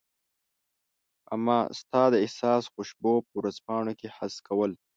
[1.33, 4.71] امه ستا د احساس خوشبو په ورځپاڼو کي حس کول